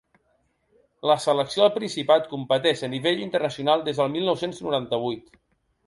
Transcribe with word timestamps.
La 1.09 1.17
selecció 1.25 1.61
del 1.65 1.75
Principat 1.77 2.27
competeix 2.33 2.83
a 2.87 2.91
nivell 2.97 3.23
internacional 3.27 3.87
des 3.91 4.01
del 4.03 4.15
mil 4.19 4.29
nou-cents 4.31 4.67
noranta-vuit. 4.69 5.35